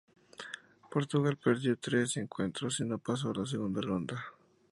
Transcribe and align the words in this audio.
Portugal 0.89 1.35
perdió 1.37 1.73
los 1.73 1.79
tres 1.79 2.17
encuentros 2.17 2.79
y 2.79 2.85
no 2.85 2.97
pasó 2.97 3.29
a 3.29 3.35
la 3.35 3.45
Segunda 3.45 3.81
Ronda. 3.81 4.19